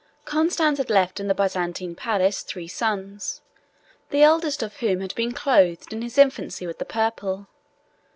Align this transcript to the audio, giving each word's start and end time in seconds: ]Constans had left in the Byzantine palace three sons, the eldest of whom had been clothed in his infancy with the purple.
]Constans 0.33 0.79
had 0.79 0.89
left 0.89 1.19
in 1.19 1.27
the 1.27 1.35
Byzantine 1.35 1.93
palace 1.93 2.41
three 2.41 2.67
sons, 2.67 3.41
the 4.09 4.23
eldest 4.23 4.63
of 4.63 4.77
whom 4.77 4.99
had 4.99 5.13
been 5.13 5.31
clothed 5.31 5.93
in 5.93 6.01
his 6.01 6.17
infancy 6.17 6.65
with 6.65 6.79
the 6.79 6.85
purple. 6.85 7.45